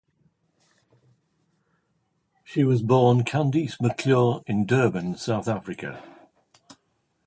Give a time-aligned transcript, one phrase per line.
[2.43, 6.01] She was born Candice McClure in Durban, South Africa.